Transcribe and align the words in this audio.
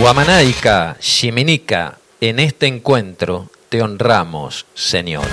Guamanaica, 0.00 0.96
Ximinica, 1.00 1.98
en 2.20 2.38
este 2.38 2.68
encuentro 2.68 3.50
te 3.68 3.82
honramos, 3.82 4.64
Señor. 4.72 5.26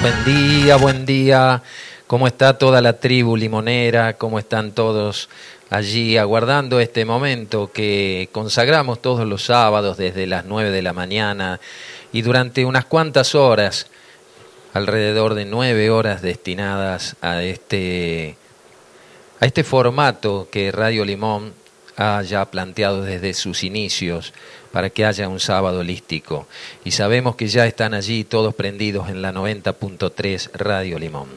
Buen 0.00 0.24
día, 0.24 0.76
buen 0.76 1.04
día. 1.04 1.64
¿Cómo 2.06 2.28
está 2.28 2.58
toda 2.58 2.80
la 2.80 2.92
tribu 2.92 3.36
limonera? 3.36 4.16
¿Cómo 4.18 4.38
están 4.38 4.70
todos 4.70 5.28
allí 5.68 6.16
aguardando 6.16 6.78
este 6.78 7.04
momento 7.04 7.72
que 7.72 8.28
consagramos 8.30 9.02
todos 9.02 9.26
los 9.26 9.46
sábados 9.46 9.96
desde 9.96 10.28
las 10.28 10.44
9 10.44 10.70
de 10.70 10.82
la 10.82 10.92
mañana 10.92 11.58
y 12.12 12.22
durante 12.22 12.64
unas 12.64 12.84
cuantas 12.84 13.34
horas, 13.34 13.88
alrededor 14.74 15.34
de 15.34 15.44
nueve 15.44 15.90
horas 15.90 16.22
destinadas 16.22 17.16
a 17.20 17.42
este 17.42 18.36
a 19.40 19.46
este 19.46 19.64
formato 19.64 20.48
que 20.50 20.72
Radio 20.72 21.04
Limón 21.04 21.52
ha 21.96 22.22
ya 22.22 22.44
planteado 22.50 23.02
desde 23.02 23.34
sus 23.34 23.64
inicios 23.64 24.32
para 24.72 24.90
que 24.90 25.04
haya 25.04 25.28
un 25.28 25.40
sábado 25.40 25.80
holístico. 25.80 26.46
Y 26.84 26.90
sabemos 26.90 27.36
que 27.36 27.48
ya 27.48 27.66
están 27.66 27.94
allí 27.94 28.24
todos 28.24 28.54
prendidos 28.54 29.08
en 29.08 29.22
la 29.22 29.32
90.3 29.32 30.50
Radio 30.52 30.98
Limón. 30.98 31.28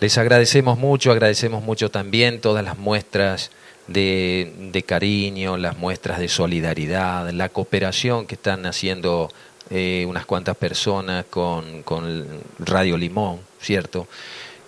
Les 0.00 0.18
agradecemos 0.18 0.78
mucho, 0.78 1.12
agradecemos 1.12 1.62
mucho 1.62 1.90
también 1.90 2.40
todas 2.40 2.64
las 2.64 2.78
muestras 2.78 3.50
de, 3.86 4.52
de 4.72 4.82
cariño, 4.82 5.56
las 5.56 5.76
muestras 5.76 6.18
de 6.18 6.28
solidaridad, 6.28 7.30
la 7.30 7.48
cooperación 7.48 8.26
que 8.26 8.34
están 8.34 8.66
haciendo 8.66 9.30
eh, 9.68 10.04
unas 10.08 10.26
cuantas 10.26 10.56
personas 10.56 11.26
con, 11.30 11.82
con 11.82 12.26
Radio 12.58 12.96
Limón, 12.96 13.40
¿cierto? 13.60 14.08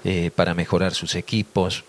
Eh, 0.04 0.30
para 0.34 0.54
mejorar 0.54 0.94
sus 0.94 1.14
equipos, 1.14 1.84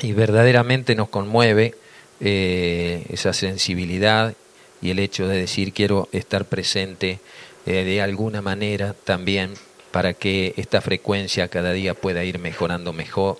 y 0.00 0.12
verdaderamente 0.12 0.94
nos 0.94 1.08
conmueve 1.08 1.74
eh, 2.20 3.04
esa 3.08 3.32
sensibilidad 3.32 4.34
y 4.82 4.90
el 4.90 4.98
hecho 4.98 5.26
de 5.28 5.38
decir 5.38 5.72
quiero 5.72 6.08
estar 6.12 6.44
presente 6.44 7.20
eh, 7.66 7.84
de 7.84 8.02
alguna 8.02 8.42
manera 8.42 8.94
también 9.04 9.54
para 9.90 10.14
que 10.14 10.54
esta 10.56 10.80
frecuencia 10.80 11.48
cada 11.48 11.72
día 11.72 11.94
pueda 11.94 12.22
ir 12.24 12.38
mejorando 12.38 12.92
mejor, 12.92 13.38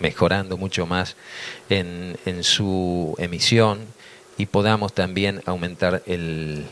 mejorando 0.00 0.56
mucho 0.56 0.86
más 0.86 1.16
en, 1.70 2.16
en, 2.26 2.44
su 2.44 3.14
emisión 3.18 3.80
y 4.36 4.46
podamos 4.46 4.92
también 4.92 5.40
aumentar 5.46 6.02
el, 6.06 6.66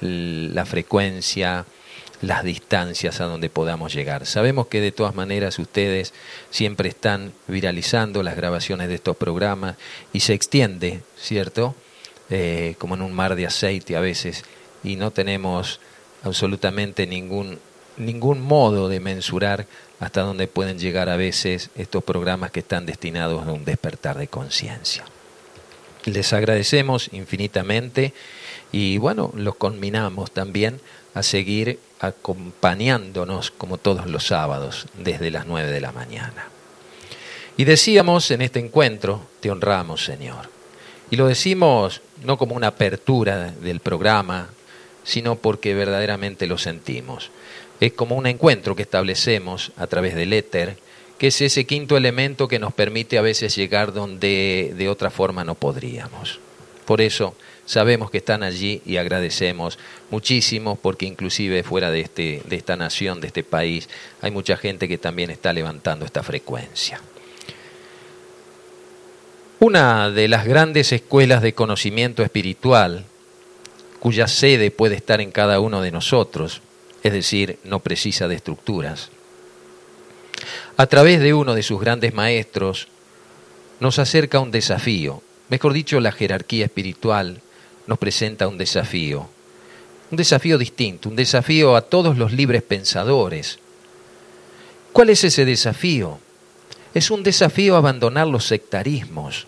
la 0.00 0.64
frecuencia, 0.64 1.64
las 2.22 2.44
distancias 2.44 3.20
a 3.20 3.24
donde 3.24 3.50
podamos 3.50 3.92
llegar. 3.92 4.26
Sabemos 4.26 4.68
que 4.68 4.80
de 4.80 4.92
todas 4.92 5.14
maneras 5.14 5.58
ustedes 5.58 6.14
siempre 6.50 6.88
están 6.88 7.32
viralizando 7.48 8.22
las 8.22 8.36
grabaciones 8.36 8.88
de 8.88 8.94
estos 8.94 9.16
programas 9.16 9.76
y 10.12 10.20
se 10.20 10.32
extiende, 10.32 11.02
¿cierto? 11.16 11.74
Eh, 12.30 12.76
como 12.78 12.94
en 12.94 13.02
un 13.02 13.12
mar 13.12 13.34
de 13.34 13.46
aceite 13.46 13.96
a 13.96 14.00
veces 14.00 14.44
y 14.84 14.96
no 14.96 15.10
tenemos 15.10 15.80
absolutamente 16.22 17.06
ningún, 17.06 17.58
ningún 17.96 18.40
modo 18.40 18.88
de 18.88 19.00
mensurar 19.00 19.66
hasta 19.98 20.22
dónde 20.22 20.46
pueden 20.46 20.78
llegar 20.78 21.08
a 21.08 21.16
veces 21.16 21.70
estos 21.76 22.04
programas 22.04 22.52
que 22.52 22.60
están 22.60 22.86
destinados 22.86 23.46
a 23.46 23.52
un 23.52 23.64
despertar 23.64 24.16
de 24.16 24.28
conciencia. 24.28 25.04
Les 26.04 26.32
agradecemos 26.32 27.10
infinitamente 27.12 28.14
y 28.70 28.98
bueno, 28.98 29.32
los 29.36 29.56
conminamos 29.56 30.30
también 30.30 30.80
a 31.14 31.22
seguir 31.22 31.78
acompañándonos 32.02 33.52
como 33.52 33.78
todos 33.78 34.06
los 34.06 34.26
sábados 34.26 34.86
desde 34.98 35.30
las 35.30 35.46
nueve 35.46 35.70
de 35.70 35.80
la 35.80 35.92
mañana. 35.92 36.48
Y 37.56 37.64
decíamos 37.64 38.30
en 38.32 38.42
este 38.42 38.58
encuentro, 38.58 39.22
te 39.40 39.50
honramos 39.50 40.04
Señor. 40.04 40.50
Y 41.10 41.16
lo 41.16 41.28
decimos 41.28 42.00
no 42.24 42.36
como 42.38 42.56
una 42.56 42.68
apertura 42.68 43.52
del 43.52 43.80
programa, 43.80 44.50
sino 45.04 45.36
porque 45.36 45.74
verdaderamente 45.74 46.46
lo 46.46 46.58
sentimos. 46.58 47.30
Es 47.80 47.92
como 47.92 48.16
un 48.16 48.26
encuentro 48.26 48.74
que 48.74 48.82
establecemos 48.82 49.72
a 49.76 49.86
través 49.86 50.14
del 50.14 50.32
éter, 50.32 50.78
que 51.18 51.28
es 51.28 51.40
ese 51.40 51.66
quinto 51.66 51.96
elemento 51.96 52.48
que 52.48 52.58
nos 52.58 52.72
permite 52.72 53.16
a 53.16 53.22
veces 53.22 53.54
llegar 53.54 53.92
donde 53.92 54.74
de 54.76 54.88
otra 54.88 55.10
forma 55.10 55.44
no 55.44 55.54
podríamos. 55.54 56.40
Por 56.84 57.00
eso 57.00 57.34
sabemos 57.64 58.10
que 58.10 58.18
están 58.18 58.42
allí 58.42 58.82
y 58.84 58.96
agradecemos 58.96 59.78
muchísimo 60.10 60.76
porque 60.76 61.06
inclusive 61.06 61.62
fuera 61.62 61.90
de, 61.90 62.00
este, 62.00 62.42
de 62.44 62.56
esta 62.56 62.76
nación, 62.76 63.20
de 63.20 63.28
este 63.28 63.44
país, 63.44 63.88
hay 64.20 64.30
mucha 64.30 64.56
gente 64.56 64.88
que 64.88 64.98
también 64.98 65.30
está 65.30 65.52
levantando 65.52 66.04
esta 66.04 66.22
frecuencia. 66.22 67.00
Una 69.60 70.10
de 70.10 70.26
las 70.26 70.44
grandes 70.44 70.92
escuelas 70.92 71.40
de 71.40 71.54
conocimiento 71.54 72.24
espiritual, 72.24 73.04
cuya 74.00 74.26
sede 74.26 74.72
puede 74.72 74.96
estar 74.96 75.20
en 75.20 75.30
cada 75.30 75.60
uno 75.60 75.82
de 75.82 75.92
nosotros, 75.92 76.62
es 77.04 77.12
decir, 77.12 77.58
no 77.62 77.78
precisa 77.78 78.26
de 78.26 78.34
estructuras, 78.34 79.10
a 80.76 80.86
través 80.86 81.20
de 81.20 81.34
uno 81.34 81.54
de 81.54 81.62
sus 81.62 81.80
grandes 81.80 82.12
maestros, 82.12 82.88
nos 83.78 83.98
acerca 83.98 84.40
un 84.40 84.50
desafío, 84.50 85.22
mejor 85.52 85.74
dicho, 85.74 86.00
la 86.00 86.12
jerarquía 86.12 86.64
espiritual 86.64 87.42
nos 87.86 87.98
presenta 87.98 88.48
un 88.48 88.56
desafío, 88.56 89.28
un 90.10 90.16
desafío 90.16 90.56
distinto, 90.56 91.10
un 91.10 91.14
desafío 91.14 91.76
a 91.76 91.82
todos 91.82 92.16
los 92.16 92.32
libres 92.32 92.62
pensadores. 92.62 93.58
¿Cuál 94.94 95.10
es 95.10 95.24
ese 95.24 95.44
desafío? 95.44 96.18
Es 96.94 97.10
un 97.10 97.22
desafío 97.22 97.76
abandonar 97.76 98.28
los 98.28 98.46
sectarismos, 98.46 99.46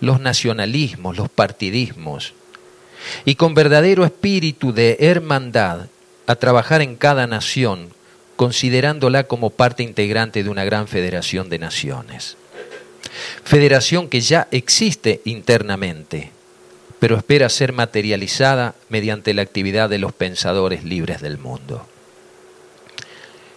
los 0.00 0.18
nacionalismos, 0.18 1.18
los 1.18 1.28
partidismos, 1.28 2.32
y 3.26 3.34
con 3.34 3.52
verdadero 3.52 4.06
espíritu 4.06 4.72
de 4.72 4.96
hermandad 4.98 5.88
a 6.26 6.36
trabajar 6.36 6.80
en 6.80 6.96
cada 6.96 7.26
nación, 7.26 7.90
considerándola 8.36 9.24
como 9.24 9.50
parte 9.50 9.82
integrante 9.82 10.42
de 10.42 10.48
una 10.48 10.64
gran 10.64 10.88
federación 10.88 11.50
de 11.50 11.58
naciones. 11.58 12.38
Federación 13.44 14.08
que 14.08 14.20
ya 14.20 14.48
existe 14.50 15.20
internamente, 15.24 16.30
pero 16.98 17.16
espera 17.16 17.48
ser 17.48 17.72
materializada 17.72 18.74
mediante 18.88 19.34
la 19.34 19.42
actividad 19.42 19.88
de 19.88 19.98
los 19.98 20.12
pensadores 20.12 20.84
libres 20.84 21.20
del 21.20 21.38
mundo. 21.38 21.86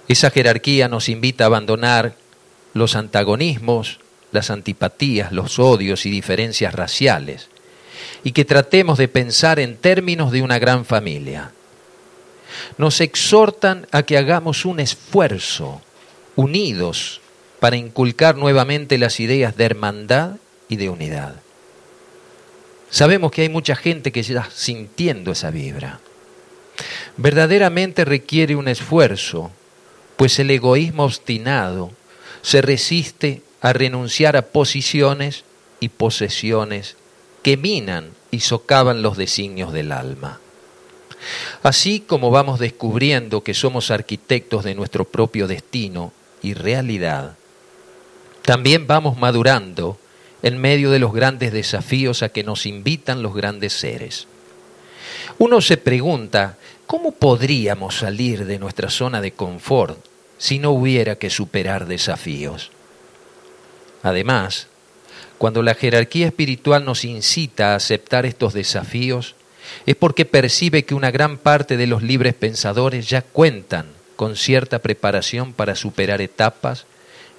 Esa 0.07 0.29
jerarquía 0.29 0.87
nos 0.87 1.09
invita 1.09 1.45
a 1.45 1.47
abandonar 1.47 2.15
los 2.73 2.95
antagonismos, 2.95 3.99
las 4.31 4.49
antipatías, 4.49 5.31
los 5.31 5.59
odios 5.59 6.05
y 6.05 6.09
diferencias 6.09 6.73
raciales, 6.73 7.47
y 8.23 8.31
que 8.31 8.45
tratemos 8.45 8.97
de 8.97 9.07
pensar 9.07 9.59
en 9.59 9.77
términos 9.77 10.31
de 10.31 10.41
una 10.41 10.59
gran 10.59 10.85
familia. 10.85 11.51
Nos 12.77 13.01
exhortan 13.01 13.87
a 13.91 14.03
que 14.03 14.17
hagamos 14.17 14.65
un 14.65 14.79
esfuerzo, 14.79 15.81
unidos, 16.35 17.20
para 17.61 17.77
inculcar 17.77 18.37
nuevamente 18.37 18.97
las 18.97 19.19
ideas 19.19 19.55
de 19.55 19.65
hermandad 19.65 20.37
y 20.67 20.77
de 20.77 20.89
unidad. 20.89 21.35
Sabemos 22.89 23.31
que 23.31 23.43
hay 23.43 23.49
mucha 23.49 23.75
gente 23.75 24.11
que 24.11 24.21
está 24.21 24.49
sintiendo 24.51 25.31
esa 25.31 25.51
vibra. 25.51 25.99
Verdaderamente 27.17 28.03
requiere 28.03 28.55
un 28.55 28.67
esfuerzo, 28.67 29.51
pues 30.17 30.39
el 30.39 30.49
egoísmo 30.49 31.03
obstinado 31.03 31.91
se 32.41 32.63
resiste 32.63 33.43
a 33.61 33.73
renunciar 33.73 34.35
a 34.37 34.47
posiciones 34.47 35.43
y 35.79 35.89
posesiones 35.89 36.95
que 37.43 37.57
minan 37.57 38.09
y 38.31 38.39
socavan 38.39 39.03
los 39.03 39.17
designios 39.17 39.71
del 39.71 39.91
alma. 39.91 40.39
Así 41.61 41.99
como 41.99 42.31
vamos 42.31 42.59
descubriendo 42.59 43.43
que 43.43 43.53
somos 43.53 43.91
arquitectos 43.91 44.63
de 44.63 44.73
nuestro 44.73 45.05
propio 45.05 45.45
destino 45.47 46.11
y 46.41 46.55
realidad, 46.55 47.37
también 48.43 48.87
vamos 48.87 49.17
madurando 49.17 49.99
en 50.43 50.57
medio 50.57 50.89
de 50.91 50.99
los 50.99 51.13
grandes 51.13 51.53
desafíos 51.53 52.23
a 52.23 52.29
que 52.29 52.43
nos 52.43 52.65
invitan 52.65 53.21
los 53.21 53.35
grandes 53.35 53.73
seres. 53.73 54.27
Uno 55.37 55.61
se 55.61 55.77
pregunta, 55.77 56.57
¿cómo 56.87 57.11
podríamos 57.11 57.97
salir 57.97 58.45
de 58.45 58.59
nuestra 58.59 58.89
zona 58.89 59.21
de 59.21 59.31
confort 59.31 59.97
si 60.37 60.59
no 60.59 60.71
hubiera 60.71 61.15
que 61.15 61.29
superar 61.29 61.85
desafíos? 61.85 62.71
Además, 64.03 64.67
cuando 65.37 65.61
la 65.61 65.75
jerarquía 65.75 66.27
espiritual 66.27 66.85
nos 66.85 67.05
incita 67.05 67.73
a 67.73 67.75
aceptar 67.75 68.25
estos 68.25 68.53
desafíos, 68.53 69.35
es 69.85 69.95
porque 69.95 70.25
percibe 70.25 70.83
que 70.85 70.95
una 70.95 71.11
gran 71.11 71.37
parte 71.37 71.77
de 71.77 71.87
los 71.87 72.01
libres 72.01 72.33
pensadores 72.33 73.07
ya 73.07 73.21
cuentan 73.21 73.85
con 74.15 74.35
cierta 74.35 74.79
preparación 74.79 75.53
para 75.53 75.75
superar 75.75 76.21
etapas 76.21 76.85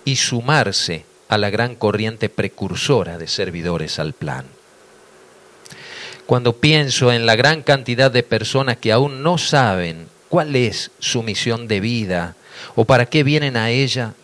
y 0.05 0.17
sumarse 0.17 1.05
a 1.29 1.39
la 1.39 1.51
gran 1.51 1.75
corriente 1.75 2.29
precursora 2.29 3.19
de 3.19 3.27
servidores 3.27 3.99
al 3.99 4.13
plan. 4.13 4.47
Cuando 6.27 6.57
pienso 6.57 7.13
en 7.13 7.27
la 7.27 7.37
gran 7.37 7.63
cantidad 7.63 8.11
de 8.11 8.23
personas 8.23 8.77
que 8.77 8.93
aún 8.93 9.23
no 9.23 9.39
saben 9.39 10.07
cuál 10.29 10.57
es 10.57 10.91
su 10.99 11.23
misión 11.23 11.69
de 11.69 11.81
vida 11.81 12.37
o 12.75 12.85
para 12.85 13.07
qué 13.07 13.23
vienen 13.23 13.57
a 13.57 13.71
ella, 13.71 14.15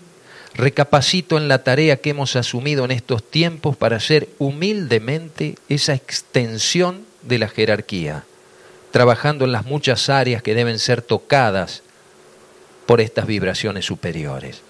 recapacito 0.55 1.39
en 1.39 1.49
la 1.49 1.63
tarea 1.65 1.99
que 1.99 2.11
hemos 2.11 2.37
asumido 2.37 2.85
en 2.85 2.91
estos 2.91 3.23
tiempos 3.23 3.77
para 3.77 4.01
ser 4.01 4.29
humildemente 4.39 5.55
esa 5.69 5.95
extensión 5.95 7.05
de 7.23 7.39
la 7.39 7.49
jerarquía, 7.49 8.25
trabajando 8.91 9.45
en 9.45 9.53
las 9.53 9.67
muchas 9.67 10.09
áreas 10.09 10.43
que 10.43 10.55
deben 10.55 10.79
ser 10.79 11.03
tocadas 11.03 11.83
por 12.87 13.01
estas 13.01 13.27
vibraciones 13.27 13.85
superiores. 13.85 14.63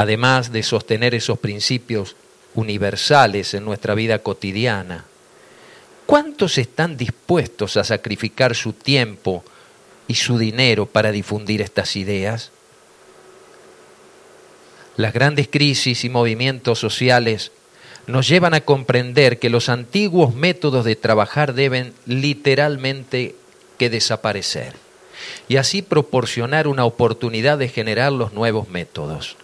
Además 0.00 0.50
de 0.50 0.62
sostener 0.62 1.14
esos 1.14 1.38
principios 1.38 2.16
universales 2.54 3.52
en 3.52 3.66
nuestra 3.66 3.94
vida 3.94 4.20
cotidiana, 4.20 5.04
¿cuántos 6.06 6.56
están 6.56 6.96
dispuestos 6.96 7.76
a 7.76 7.84
sacrificar 7.84 8.54
su 8.54 8.72
tiempo 8.72 9.44
y 10.08 10.14
su 10.14 10.38
dinero 10.38 10.86
para 10.86 11.12
difundir 11.12 11.60
estas 11.60 11.96
ideas? 11.96 12.50
Las 14.96 15.12
grandes 15.12 15.48
crisis 15.48 16.02
y 16.06 16.08
movimientos 16.08 16.78
sociales 16.78 17.52
nos 18.06 18.26
llevan 18.26 18.54
a 18.54 18.62
comprender 18.62 19.38
que 19.38 19.50
los 19.50 19.68
antiguos 19.68 20.34
métodos 20.34 20.86
de 20.86 20.96
trabajar 20.96 21.52
deben 21.52 21.92
literalmente 22.06 23.34
que 23.76 23.90
desaparecer 23.90 24.76
y 25.46 25.58
así 25.58 25.82
proporcionar 25.82 26.68
una 26.68 26.86
oportunidad 26.86 27.58
de 27.58 27.68
generar 27.68 28.12
los 28.12 28.32
nuevos 28.32 28.70
métodos. 28.70 29.36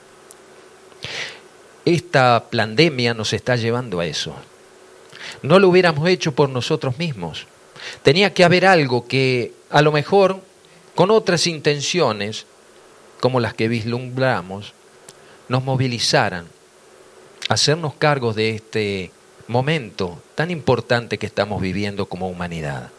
Esta 1.84 2.44
pandemia 2.50 3.14
nos 3.14 3.32
está 3.32 3.56
llevando 3.56 4.00
a 4.00 4.06
eso. 4.06 4.34
No 5.42 5.58
lo 5.58 5.68
hubiéramos 5.68 6.08
hecho 6.08 6.32
por 6.32 6.48
nosotros 6.48 6.98
mismos. 6.98 7.46
Tenía 8.02 8.34
que 8.34 8.44
haber 8.44 8.66
algo 8.66 9.06
que 9.06 9.52
a 9.70 9.82
lo 9.82 9.92
mejor 9.92 10.40
con 10.94 11.10
otras 11.10 11.46
intenciones, 11.46 12.46
como 13.20 13.38
las 13.38 13.54
que 13.54 13.68
vislumbramos, 13.68 14.72
nos 15.48 15.62
movilizaran 15.62 16.46
a 17.48 17.54
hacernos 17.54 17.94
cargos 17.94 18.34
de 18.34 18.50
este 18.50 19.12
momento 19.46 20.20
tan 20.34 20.50
importante 20.50 21.18
que 21.18 21.26
estamos 21.26 21.60
viviendo 21.60 22.06
como 22.06 22.28
humanidad. 22.28 22.90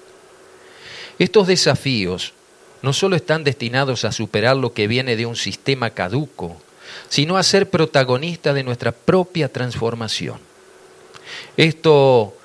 Estos 1.19 1.47
desafíos 1.47 2.33
no 2.81 2.94
solo 2.94 3.15
están 3.15 3.44
destinados 3.44 4.05
a 4.05 4.11
superar 4.11 4.55
lo 4.55 4.73
que 4.73 4.88
viene 4.88 5.15
de 5.15 5.25
un 5.25 5.35
sistema 5.35 5.89
caduco, 5.89 6.61
sino 7.09 7.38
a 7.38 7.44
ser 7.44 7.69
protagonistas 7.69 8.55
de 8.55 8.63
nuestra 8.63 8.91
propia 8.91 9.51
transformación. 9.51 10.39
Esto, 11.55 12.35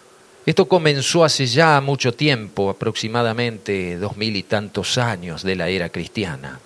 esto 0.46 0.66
comenzó 0.66 1.24
hace 1.24 1.46
ya 1.46 1.80
mucho 1.80 2.14
tiempo, 2.14 2.70
aproximadamente 2.70 3.96
dos 3.96 4.16
mil 4.16 4.36
y 4.36 4.42
tantos 4.42 4.98
años 4.98 5.42
de 5.42 5.56
la 5.56 5.68
era 5.68 5.88
cristiana. 5.88 6.60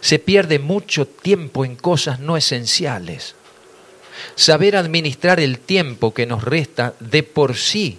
Se 0.00 0.18
pierde 0.18 0.58
mucho 0.58 1.06
tiempo 1.06 1.64
en 1.64 1.76
cosas 1.76 2.20
no 2.20 2.36
esenciales. 2.36 3.34
Saber 4.36 4.76
administrar 4.76 5.40
el 5.40 5.58
tiempo 5.58 6.14
que 6.14 6.26
nos 6.26 6.44
resta 6.44 6.94
de 7.00 7.22
por 7.22 7.56
sí 7.56 7.98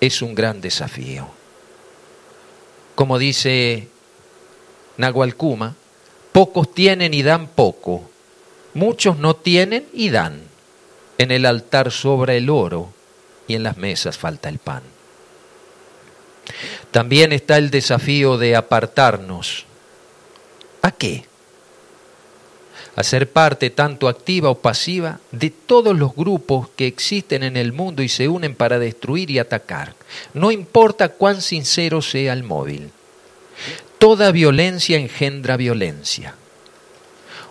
es 0.00 0.22
un 0.22 0.34
gran 0.34 0.60
desafío. 0.60 1.28
Como 2.94 3.18
dice 3.18 3.88
Nahualcuma, 4.96 5.74
pocos 6.36 6.74
tienen 6.74 7.14
y 7.14 7.22
dan 7.22 7.46
poco, 7.46 8.10
muchos 8.74 9.16
no 9.16 9.36
tienen 9.36 9.86
y 9.94 10.10
dan. 10.10 10.42
En 11.16 11.30
el 11.30 11.46
altar 11.46 11.90
sobra 11.90 12.34
el 12.34 12.50
oro 12.50 12.92
y 13.48 13.54
en 13.54 13.62
las 13.62 13.78
mesas 13.78 14.18
falta 14.18 14.50
el 14.50 14.58
pan. 14.58 14.82
También 16.90 17.32
está 17.32 17.56
el 17.56 17.70
desafío 17.70 18.36
de 18.36 18.54
apartarnos. 18.54 19.64
¿A 20.82 20.90
qué? 20.90 21.24
A 22.96 23.02
ser 23.02 23.32
parte 23.32 23.70
tanto 23.70 24.06
activa 24.06 24.50
o 24.50 24.58
pasiva 24.58 25.20
de 25.32 25.48
todos 25.48 25.96
los 25.96 26.14
grupos 26.14 26.68
que 26.76 26.86
existen 26.86 27.44
en 27.44 27.56
el 27.56 27.72
mundo 27.72 28.02
y 28.02 28.10
se 28.10 28.28
unen 28.28 28.54
para 28.54 28.78
destruir 28.78 29.30
y 29.30 29.38
atacar. 29.38 29.94
No 30.34 30.50
importa 30.50 31.08
cuán 31.08 31.40
sincero 31.40 32.02
sea 32.02 32.34
el 32.34 32.42
móvil. 32.42 32.90
Toda 33.98 34.30
violencia 34.30 34.98
engendra 34.98 35.56
violencia. 35.56 36.34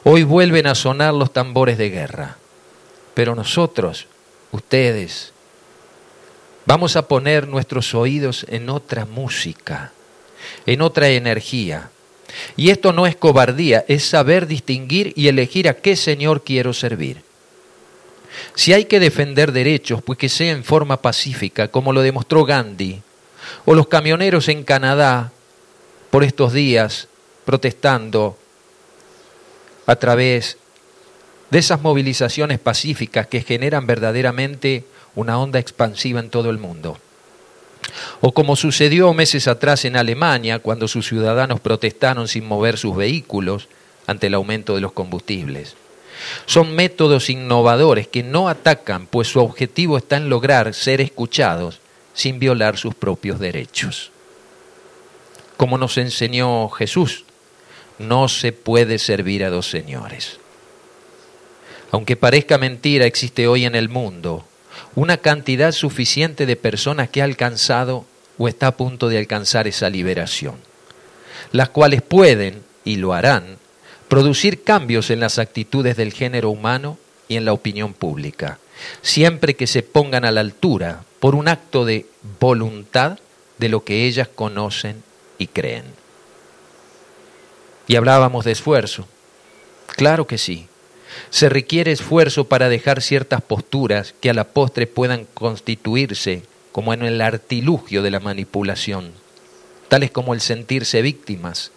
Hoy 0.04 0.24
vuelven 0.24 0.68
a 0.68 0.76
sonar 0.76 1.14
los 1.14 1.34
tambores 1.34 1.80
de 1.80 1.90
guerra, 1.90 2.38
pero 3.16 3.34
nosotros, 3.34 4.06
ustedes, 4.52 5.34
vamos 6.68 6.96
a 6.96 7.08
poner 7.08 7.48
nuestros 7.48 7.96
oídos 7.96 8.46
en 8.50 8.70
otra 8.70 9.06
música, 9.06 9.92
en 10.68 10.84
otra 10.84 11.10
energía. 11.10 11.90
Y 12.56 12.70
esto 12.70 12.94
no 12.94 13.08
es 13.08 13.16
cobardía, 13.16 13.84
es 13.88 14.06
saber 14.06 14.46
distinguir 14.46 15.14
y 15.16 15.28
elegir 15.28 15.68
a 15.68 15.74
qué 15.74 15.96
Señor 15.96 16.44
quiero 16.44 16.74
servir. 16.74 17.24
Si 18.54 18.74
hay 18.74 18.86
que 18.86 19.00
defender 19.00 19.52
derechos, 19.52 20.04
pues 20.04 20.20
que 20.20 20.30
sea 20.30 20.52
en 20.52 20.64
forma 20.64 21.02
pacífica, 21.02 21.70
como 21.70 21.94
lo 21.94 22.02
demostró 22.02 22.46
Gandhi, 22.46 23.02
o 23.66 23.74
los 23.74 23.88
camioneros 23.88 24.50
en 24.50 24.64
Canadá, 24.64 25.32
por 26.16 26.24
estos 26.24 26.54
días 26.54 27.10
protestando 27.44 28.38
a 29.86 29.98
través 29.98 30.58
de 31.52 31.60
esas 31.60 31.82
movilizaciones 31.82 32.58
pacíficas 32.58 33.28
que 33.28 33.42
generan 33.42 33.86
verdaderamente 33.86 34.86
una 35.16 35.38
onda 35.38 35.60
expansiva 35.60 36.22
en 36.22 36.30
todo 36.30 36.50
el 36.52 36.58
mundo. 36.58 36.98
O 38.22 38.32
como 38.32 38.56
sucedió 38.56 39.14
meses 39.14 39.50
atrás 39.50 39.84
en 39.84 39.98
Alemania, 39.98 40.60
cuando 40.60 40.88
sus 40.88 41.06
ciudadanos 41.06 41.60
protestaron 41.60 42.30
sin 42.30 42.48
mover 42.48 42.78
sus 42.78 42.96
vehículos 42.96 43.68
ante 44.08 44.28
el 44.28 44.36
aumento 44.36 44.74
de 44.76 44.80
los 44.80 44.94
combustibles. 44.94 45.76
Son 46.46 46.74
métodos 46.74 47.30
innovadores 47.30 48.08
que 48.08 48.24
no 48.24 48.48
atacan, 48.48 49.06
pues 49.06 49.28
su 49.28 49.42
objetivo 49.42 49.98
está 49.98 50.16
en 50.16 50.30
lograr 50.30 50.74
ser 50.74 51.02
escuchados 51.02 51.82
sin 52.14 52.40
violar 52.40 52.78
sus 52.78 52.96
propios 52.96 53.38
derechos 53.38 54.14
como 55.58 55.78
nos 55.78 55.98
enseñó 55.98 56.70
Jesús, 56.70 57.26
no 58.00 58.28
se 58.28 58.52
puede 58.52 59.00
servir 59.00 59.44
a 59.44 59.50
dos 59.50 59.70
señores. 59.70 60.40
Aunque 61.92 62.16
parezca 62.16 62.58
mentira, 62.58 63.06
existe 63.06 63.48
hoy 63.48 63.66
en 63.66 63.76
el 63.76 63.90
mundo 63.90 64.46
una 64.96 65.18
cantidad 65.18 65.72
suficiente 65.72 66.46
de 66.46 66.56
personas 66.56 67.10
que 67.10 67.22
ha 67.22 67.26
alcanzado 67.26 68.06
o 68.38 68.48
está 68.48 68.68
a 68.68 68.78
punto 68.78 69.08
de 69.08 69.18
alcanzar 69.18 69.68
esa 69.68 69.90
liberación, 69.90 70.56
las 71.52 71.70
cuales 71.70 72.02
pueden, 72.02 72.64
y 72.84 72.98
lo 72.98 73.14
harán, 73.14 73.58
producir 74.10 74.64
cambios 74.64 75.10
en 75.10 75.20
las 75.20 75.40
actitudes 75.40 75.96
del 75.96 76.14
género 76.14 76.50
humano 76.50 76.98
y 77.28 77.38
en 77.38 77.46
la 77.46 77.54
opinión 77.54 77.94
pública, 77.94 78.60
siempre 79.02 79.56
que 79.56 79.68
se 79.68 79.84
pongan 79.84 80.26
a 80.26 80.32
la 80.32 80.42
altura 80.42 81.04
por 81.20 81.34
un 81.34 81.48
acto 81.48 81.86
de 81.86 82.06
voluntad 82.40 83.20
de 83.58 83.70
lo 83.70 83.84
que 83.84 84.06
ellas 84.06 84.28
conocen 84.28 85.05
y 85.38 85.48
creen. 85.48 85.86
Y 87.88 87.96
hablábamos 87.96 88.46
de 88.46 88.52
esfuerzo. 88.52 89.08
Claro 89.96 90.28
que 90.28 90.38
sí. 90.38 90.68
Se 91.30 91.50
requiere 91.50 91.92
esfuerzo 91.92 92.46
para 92.46 92.70
dejar 92.70 93.02
ciertas 93.02 93.42
posturas 93.42 94.14
que 94.20 94.30
a 94.30 94.34
la 94.34 94.46
postre 94.46 94.88
puedan 94.88 95.26
constituirse 95.34 96.44
como 96.72 96.94
en 96.94 97.04
el 97.04 97.22
artilugio 97.22 98.02
de 98.02 98.12
la 98.12 98.20
manipulación, 98.20 99.14
tales 99.88 100.12
como 100.12 100.34
el 100.34 100.42
sentirse 100.42 101.02
víctimas, 101.02 101.72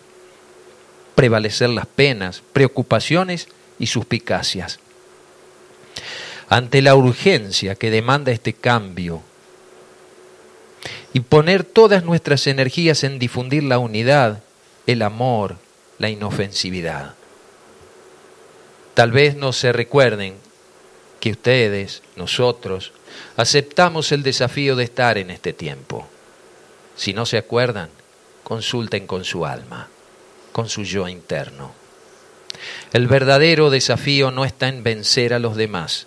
prevalecer 1.14 1.68
las 1.68 1.86
penas, 1.86 2.42
preocupaciones 2.52 3.48
y 3.78 3.86
suspicacias. 3.86 4.80
Ante 6.48 6.82
la 6.82 6.94
urgencia 6.94 7.74
que 7.74 7.90
demanda 7.90 8.32
este 8.32 8.54
cambio 8.54 9.22
y 11.18 11.20
poner 11.20 11.64
todas 11.64 12.04
nuestras 12.04 12.46
energías 12.46 13.02
en 13.02 13.18
difundir 13.18 13.64
la 13.64 13.80
unidad, 13.80 14.40
el 14.87 15.02
amor, 15.02 15.56
la 15.98 16.10
inofensividad. 16.10 17.16
Tal 18.94 19.10
vez 19.10 19.34
no 19.34 19.52
se 19.52 19.72
recuerden 19.72 20.37
que 21.18 21.32
ustedes, 21.32 22.04
nosotros, 22.14 22.92
aceptamos 23.37 24.12
el 24.12 24.22
desafío 24.22 24.76
de 24.76 24.84
estar 24.84 25.18
en 25.18 25.32
este 25.32 25.52
tiempo. 25.52 26.06
Si 26.94 27.12
no 27.12 27.26
se 27.26 27.37
acuerdan, 27.37 27.90
consulten 28.44 29.08
con 29.08 29.25
su 29.25 29.44
alma, 29.44 29.88
con 30.52 30.68
su 30.68 30.84
yo 30.84 31.08
interno. 31.08 31.72
El 32.92 33.08
verdadero 33.08 33.70
desafío 33.70 34.30
no 34.30 34.44
está 34.44 34.68
en 34.68 34.84
vencer 34.84 35.34
a 35.34 35.40
los 35.40 35.56
demás, 35.56 36.06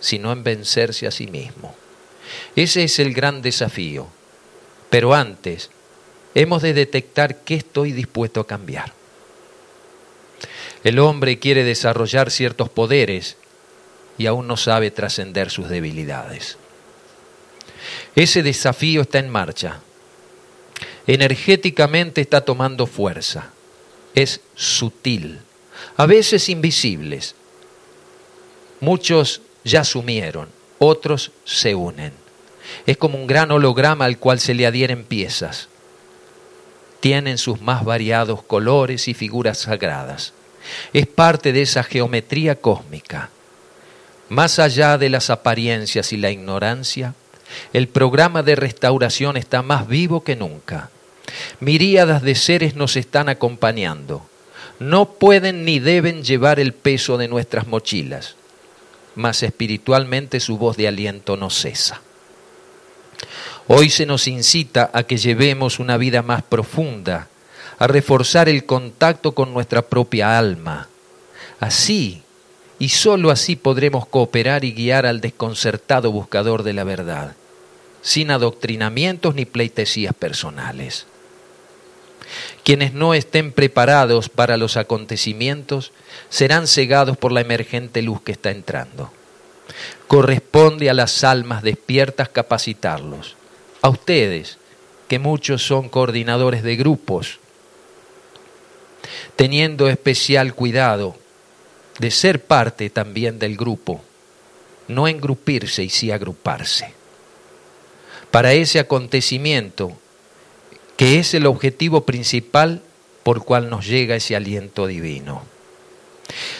sino 0.00 0.32
en 0.32 0.42
vencerse 0.44 1.06
a 1.06 1.10
sí 1.10 1.26
mismo. 1.26 1.76
Ese 2.56 2.84
es 2.84 2.98
el 3.00 3.12
gran 3.12 3.42
desafío 3.42 4.08
pero 4.90 5.14
antes, 5.14 5.70
hemos 6.34 6.62
de 6.62 6.74
detectar 6.74 7.36
qué 7.42 7.54
estoy 7.54 7.92
dispuesto 7.92 8.40
a 8.40 8.46
cambiar. 8.46 8.92
El 10.82 10.98
hombre 10.98 11.38
quiere 11.38 11.64
desarrollar 11.64 12.30
ciertos 12.30 12.68
poderes 12.68 13.36
y 14.18 14.26
aún 14.26 14.46
no 14.46 14.56
sabe 14.56 14.90
trascender 14.90 15.50
sus 15.50 15.68
debilidades. 15.68 16.58
Ese 18.14 18.42
desafío 18.42 19.02
está 19.02 19.18
en 19.18 19.30
marcha. 19.30 19.80
Energéticamente 21.06 22.20
está 22.20 22.42
tomando 22.42 22.86
fuerza. 22.86 23.50
Es 24.14 24.40
sutil, 24.54 25.40
a 25.96 26.06
veces 26.06 26.48
invisibles. 26.48 27.34
Muchos 28.80 29.42
ya 29.64 29.84
sumieron, 29.84 30.48
otros 30.78 31.32
se 31.44 31.74
unen. 31.74 32.19
Es 32.86 32.96
como 32.96 33.18
un 33.18 33.26
gran 33.26 33.50
holograma 33.50 34.04
al 34.04 34.18
cual 34.18 34.40
se 34.40 34.54
le 34.54 34.66
adhieren 34.66 35.04
piezas. 35.04 35.68
Tienen 37.00 37.38
sus 37.38 37.60
más 37.60 37.84
variados 37.84 38.42
colores 38.42 39.08
y 39.08 39.14
figuras 39.14 39.58
sagradas. 39.58 40.34
Es 40.92 41.06
parte 41.06 41.52
de 41.52 41.62
esa 41.62 41.82
geometría 41.82 42.56
cósmica. 42.56 43.30
Más 44.28 44.58
allá 44.58 44.98
de 44.98 45.08
las 45.08 45.30
apariencias 45.30 46.12
y 46.12 46.16
la 46.16 46.30
ignorancia, 46.30 47.14
el 47.72 47.88
programa 47.88 48.42
de 48.42 48.54
restauración 48.54 49.36
está 49.36 49.62
más 49.62 49.88
vivo 49.88 50.22
que 50.22 50.36
nunca. 50.36 50.90
Miríadas 51.58 52.22
de 52.22 52.34
seres 52.34 52.76
nos 52.76 52.96
están 52.96 53.28
acompañando. 53.28 54.26
No 54.78 55.12
pueden 55.12 55.64
ni 55.64 55.78
deben 55.78 56.22
llevar 56.22 56.60
el 56.60 56.72
peso 56.72 57.18
de 57.18 57.28
nuestras 57.28 57.66
mochilas, 57.66 58.36
mas 59.14 59.42
espiritualmente 59.42 60.40
su 60.40 60.56
voz 60.56 60.76
de 60.76 60.88
aliento 60.88 61.36
no 61.36 61.50
cesa. 61.50 62.00
Hoy 63.72 63.88
se 63.88 64.04
nos 64.04 64.26
incita 64.26 64.90
a 64.92 65.04
que 65.04 65.16
llevemos 65.16 65.78
una 65.78 65.96
vida 65.96 66.22
más 66.22 66.42
profunda, 66.42 67.28
a 67.78 67.86
reforzar 67.86 68.48
el 68.48 68.66
contacto 68.66 69.30
con 69.30 69.54
nuestra 69.54 69.82
propia 69.82 70.36
alma. 70.36 70.88
Así, 71.60 72.20
y 72.80 72.88
sólo 72.88 73.30
así 73.30 73.54
podremos 73.54 74.08
cooperar 74.08 74.64
y 74.64 74.72
guiar 74.72 75.06
al 75.06 75.20
desconcertado 75.20 76.10
buscador 76.10 76.64
de 76.64 76.72
la 76.72 76.82
verdad, 76.82 77.36
sin 78.02 78.32
adoctrinamientos 78.32 79.36
ni 79.36 79.44
pleitesías 79.44 80.14
personales. 80.14 81.06
Quienes 82.64 82.92
no 82.92 83.14
estén 83.14 83.52
preparados 83.52 84.28
para 84.28 84.56
los 84.56 84.76
acontecimientos 84.76 85.92
serán 86.28 86.66
cegados 86.66 87.16
por 87.16 87.30
la 87.30 87.42
emergente 87.42 88.02
luz 88.02 88.20
que 88.20 88.32
está 88.32 88.50
entrando. 88.50 89.12
Corresponde 90.08 90.90
a 90.90 90.94
las 90.94 91.22
almas 91.22 91.62
despiertas 91.62 92.28
capacitarlos 92.28 93.36
a 93.82 93.88
ustedes, 93.88 94.58
que 95.08 95.18
muchos 95.18 95.66
son 95.66 95.88
coordinadores 95.88 96.62
de 96.62 96.76
grupos, 96.76 97.40
teniendo 99.36 99.88
especial 99.88 100.54
cuidado 100.54 101.16
de 101.98 102.10
ser 102.10 102.44
parte 102.44 102.90
también 102.90 103.38
del 103.38 103.56
grupo, 103.56 104.02
no 104.88 105.08
engrupirse 105.08 105.82
y 105.82 105.90
sí 105.90 106.10
agruparse. 106.10 106.94
Para 108.30 108.52
ese 108.52 108.78
acontecimiento, 108.78 109.92
que 110.96 111.18
es 111.18 111.34
el 111.34 111.46
objetivo 111.46 112.04
principal 112.06 112.82
por 113.22 113.44
cual 113.44 113.70
nos 113.70 113.86
llega 113.86 114.16
ese 114.16 114.36
aliento 114.36 114.86
divino. 114.86 115.42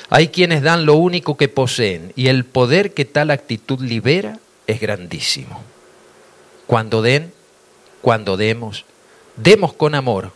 Hay 0.08 0.28
quienes 0.28 0.62
dan 0.62 0.86
lo 0.86 0.94
único 0.94 1.36
que 1.36 1.48
poseen 1.48 2.12
y 2.16 2.28
el 2.28 2.44
poder 2.44 2.92
que 2.92 3.04
tal 3.04 3.30
actitud 3.30 3.80
libera 3.80 4.38
es 4.66 4.80
grandísimo. 4.80 5.62
Cuando 6.70 7.02
den, 7.02 7.32
cuando 8.00 8.36
demos, 8.36 8.84
demos 9.34 9.72
con 9.72 9.96
amor. 9.96 10.30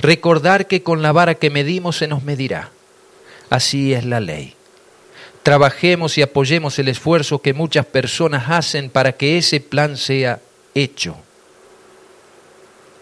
Recordar 0.00 0.66
que 0.66 0.82
con 0.82 1.02
la 1.02 1.12
vara 1.12 1.34
que 1.34 1.50
medimos 1.50 1.98
se 1.98 2.08
nos 2.08 2.22
medirá. 2.22 2.70
Así 3.50 3.92
es 3.92 4.06
la 4.06 4.18
ley. 4.18 4.54
Trabajemos 5.42 6.16
y 6.16 6.22
apoyemos 6.22 6.78
el 6.78 6.88
esfuerzo 6.88 7.42
que 7.42 7.52
muchas 7.52 7.84
personas 7.84 8.48
hacen 8.48 8.88
para 8.88 9.12
que 9.12 9.36
ese 9.36 9.60
plan 9.60 9.98
sea 9.98 10.40
hecho. 10.74 11.16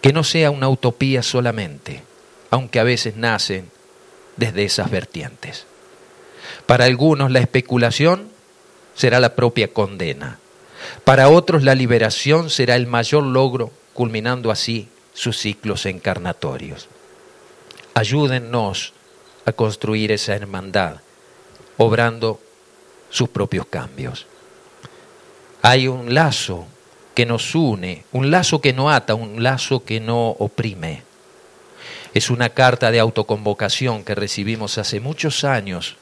Que 0.01 0.11
no 0.11 0.25
sea 0.25 0.51
una 0.51 0.67
utopía 0.67 1.23
solamente, 1.23 2.03
aunque 2.49 2.81
a 2.81 2.83
veces 2.83 3.15
nacen 3.15 3.71
desde 4.35 4.65
esas 4.65 4.91
vertientes. 4.91 5.67
Para 6.65 6.83
algunos 6.83 7.31
la 7.31 7.39
especulación 7.39 8.27
será 8.93 9.21
la 9.21 9.35
propia 9.35 9.69
condena. 9.69 10.39
Para 11.03 11.29
otros 11.29 11.63
la 11.63 11.75
liberación 11.75 12.49
será 12.49 12.75
el 12.75 12.87
mayor 12.87 13.23
logro, 13.23 13.71
culminando 13.93 14.51
así 14.51 14.87
sus 15.13 15.37
ciclos 15.37 15.85
encarnatorios. 15.85 16.87
Ayúdennos 17.93 18.93
a 19.45 19.51
construir 19.53 20.11
esa 20.11 20.35
hermandad, 20.35 20.97
obrando 21.77 22.39
sus 23.09 23.29
propios 23.29 23.65
cambios. 23.65 24.27
Hay 25.61 25.87
un 25.87 26.13
lazo 26.13 26.67
que 27.15 27.25
nos 27.25 27.55
une, 27.55 28.03
un 28.11 28.29
lazo 28.29 28.61
que 28.61 28.73
no 28.73 28.91
ata, 28.91 29.15
un 29.15 29.41
lazo 29.41 29.83
que 29.83 29.99
no 29.99 30.29
oprime. 30.29 31.03
Es 32.13 32.29
una 32.29 32.49
carta 32.49 32.91
de 32.91 32.99
autoconvocación 32.99 34.03
que 34.03 34.13
recibimos 34.13 34.77
hace 34.77 34.99
muchos 34.99 35.43
años 35.43 35.95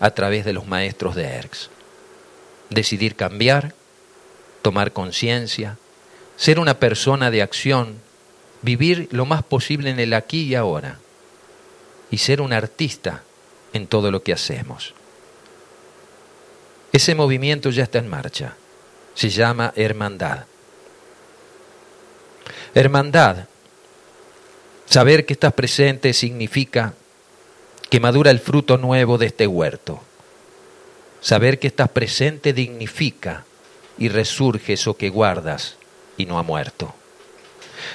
a 0.00 0.10
través 0.10 0.44
de 0.44 0.52
los 0.52 0.66
maestros 0.66 1.14
de 1.14 1.24
ERX 1.24 1.70
decidir 2.70 3.16
cambiar, 3.16 3.74
tomar 4.62 4.92
conciencia, 4.92 5.78
ser 6.36 6.58
una 6.58 6.78
persona 6.78 7.30
de 7.30 7.42
acción, 7.42 8.00
vivir 8.62 9.08
lo 9.12 9.26
más 9.26 9.42
posible 9.42 9.90
en 9.90 10.00
el 10.00 10.14
aquí 10.14 10.44
y 10.44 10.54
ahora 10.54 10.98
y 12.10 12.18
ser 12.18 12.40
un 12.40 12.52
artista 12.52 13.22
en 13.72 13.86
todo 13.86 14.10
lo 14.10 14.22
que 14.22 14.32
hacemos. 14.32 14.94
Ese 16.92 17.14
movimiento 17.14 17.70
ya 17.70 17.82
está 17.82 17.98
en 17.98 18.08
marcha. 18.08 18.54
Se 19.14 19.28
llama 19.28 19.72
hermandad. 19.74 20.44
Hermandad, 22.72 23.46
saber 24.86 25.26
que 25.26 25.32
estás 25.32 25.52
presente 25.52 26.12
significa 26.12 26.94
que 27.90 28.00
madura 28.00 28.30
el 28.30 28.40
fruto 28.40 28.78
nuevo 28.78 29.18
de 29.18 29.26
este 29.26 29.46
huerto. 29.46 30.00
Saber 31.24 31.58
que 31.58 31.68
estás 31.68 31.88
presente 31.88 32.52
dignifica 32.52 33.46
y 33.96 34.08
resurge 34.10 34.74
eso 34.74 34.98
que 34.98 35.08
guardas 35.08 35.76
y 36.18 36.26
no 36.26 36.38
ha 36.38 36.42
muerto. 36.42 36.94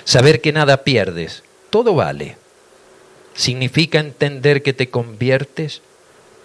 Saber 0.03 0.41
que 0.41 0.51
nada 0.51 0.83
pierdes, 0.83 1.43
todo 1.69 1.93
vale. 1.93 2.37
Significa 3.35 3.99
entender 3.99 4.63
que 4.63 4.73
te 4.73 4.89
conviertes, 4.89 5.83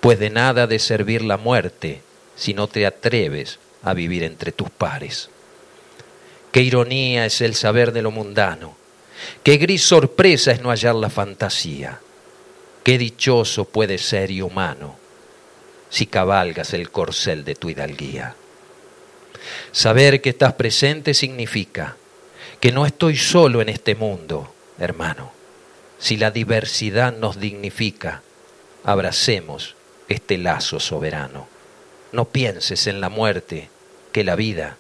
pues 0.01 0.19
de 0.19 0.29
nada 0.29 0.67
de 0.67 0.79
servir 0.79 1.23
la 1.23 1.39
muerte 1.39 2.03
si 2.37 2.53
no 2.53 2.67
te 2.67 2.85
atreves 2.85 3.61
a 3.83 3.95
vivir 3.95 4.23
entre 4.23 4.53
tus 4.53 4.69
pares. 4.69 5.31
Qué 6.53 6.61
ironía 6.61 7.25
es 7.25 7.41
el 7.41 7.55
saber 7.55 7.93
de 7.93 8.03
lo 8.03 8.11
mundano, 8.11 8.77
qué 9.43 9.57
gris 9.57 9.85
sorpresa 9.85 10.53
es 10.53 10.61
no 10.61 10.69
hallar 10.69 10.97
la 10.97 11.09
fantasía, 11.09 12.01
qué 12.83 12.99
dichoso 12.99 13.65
puede 13.65 13.97
ser 13.97 14.31
y 14.31 14.43
humano 14.43 15.03
si 15.91 16.07
cabalgas 16.07 16.75
el 16.75 16.91
corcel 16.91 17.45
de 17.45 17.55
tu 17.55 17.71
hidalguía. 17.71 18.35
Saber 19.73 20.21
que 20.21 20.31
estás 20.31 20.55
presente 20.55 21.15
significa 21.15 21.97
que 22.61 22.73
no 22.73 22.87
estoy 22.87 23.17
solo 23.17 23.61
en 23.61 23.69
este 23.69 23.95
mundo, 23.95 24.53
hermano. 24.79 25.33
Si 25.99 26.17
la 26.17 26.31
diversidad 26.31 27.15
nos 27.15 27.39
dignifica, 27.39 28.23
abracemos 28.85 29.77
este 30.09 30.39
lazo 30.39 30.81
soberano. 30.81 31.47
No 32.13 32.27
pienses 32.27 32.87
en 32.87 33.01
la 33.01 33.09
muerte, 33.09 33.69
que 34.13 34.25
la 34.25 34.37
vida 34.37 34.77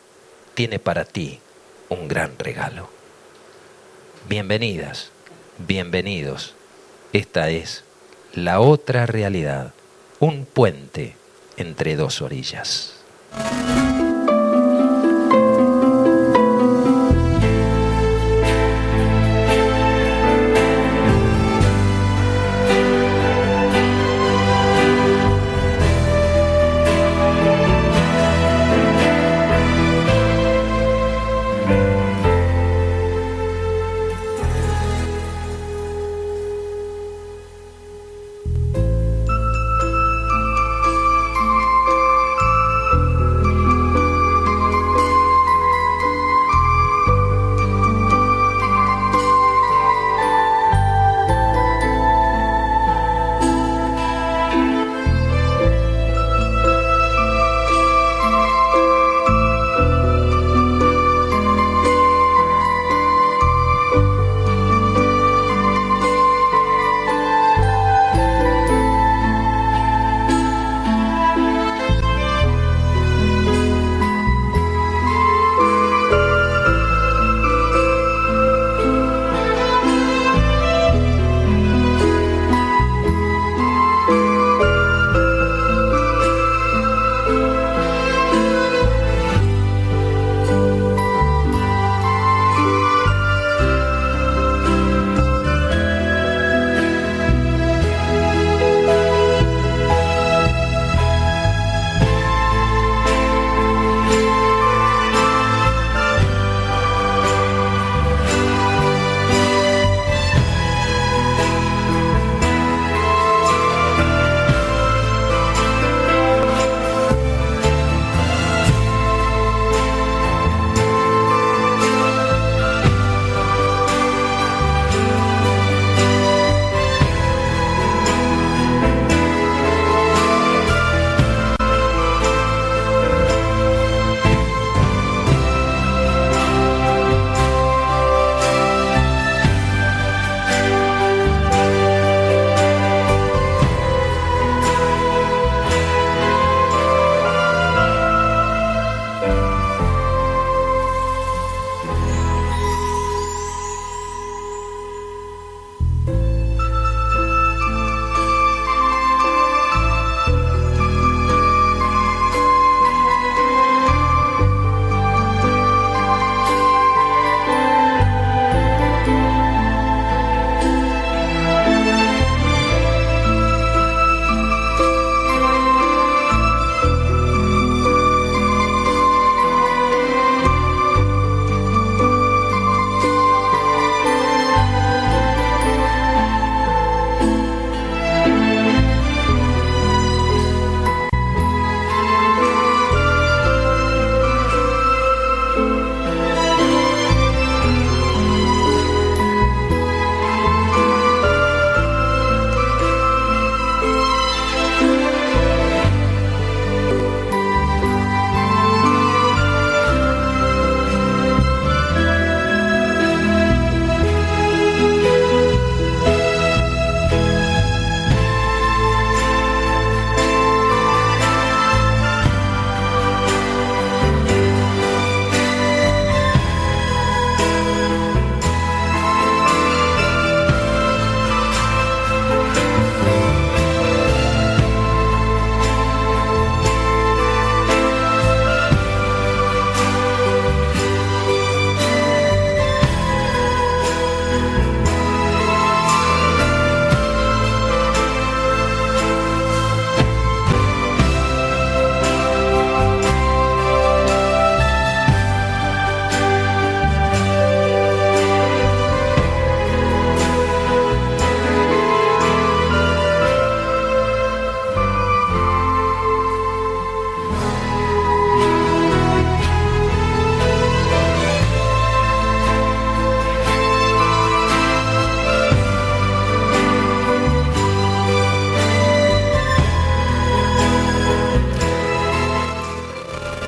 tiene 0.55 0.79
para 0.79 1.05
ti 1.05 1.41
un 1.89 2.09
gran 2.09 2.39
regalo. 2.39 2.89
Bienvenidas, 4.29 5.11
bienvenidos. 5.59 6.55
Esta 7.13 7.51
es 7.51 7.85
la 8.33 8.61
otra 8.61 9.07
realidad 9.07 9.74
un 10.25 10.47
puente 10.47 11.17
entre 11.59 11.97
dos 11.97 12.23
orillas. 12.23 12.95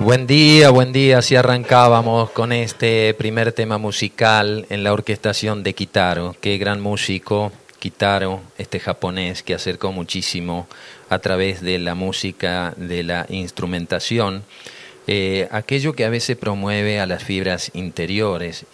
Buen 0.07 0.29
día, 0.29 0.71
buen 0.71 0.93
día. 0.93 1.19
Así 1.19 1.35
arrancábamos 1.35 2.31
con 2.31 2.53
este 2.53 3.13
primer 3.15 3.51
tema 3.51 3.77
musical 3.77 4.65
en 4.71 4.85
la 4.85 4.93
orquestación 4.93 5.65
de 5.65 5.75
Kitaro. 5.75 6.37
Qué 6.41 6.59
gran 6.59 6.81
músico, 6.81 7.51
Kitaro, 7.81 8.41
este 8.57 8.79
japonés 8.79 9.43
que 9.43 9.53
acercó 9.53 9.91
muchísimo 9.91 10.69
a 11.09 11.19
través 11.19 11.61
de 11.61 11.81
la 11.81 11.97
música, 11.97 12.73
de 12.77 13.03
la 13.03 13.27
instrumentación, 13.31 14.45
eh, 15.09 15.49
aquello 15.51 15.93
que 15.95 16.05
a 16.05 16.09
veces 16.09 16.37
promueve 16.37 17.01
a 17.01 17.07
las 17.07 17.25
fibras 17.25 17.73
interiores 17.75 18.65